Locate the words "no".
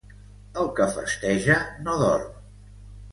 1.87-1.95